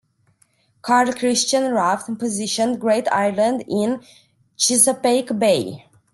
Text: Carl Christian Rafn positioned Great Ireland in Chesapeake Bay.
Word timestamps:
Carl 0.81 1.13
Christian 1.13 1.71
Rafn 1.71 2.17
positioned 2.17 2.81
Great 2.81 3.07
Ireland 3.11 3.63
in 3.67 4.01
Chesapeake 4.57 5.37
Bay. 5.37 5.85